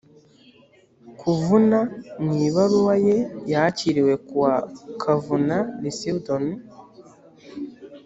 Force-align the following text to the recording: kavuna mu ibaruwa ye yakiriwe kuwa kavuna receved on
kavuna 1.19 1.79
mu 2.23 2.31
ibaruwa 2.47 2.93
ye 3.05 3.17
yakiriwe 3.51 4.13
kuwa 4.25 4.53
kavuna 5.01 5.57
receved 5.83 6.25
on 6.35 6.45